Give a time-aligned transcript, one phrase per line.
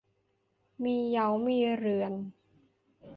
[0.83, 2.13] มีเหย้ามีเรือน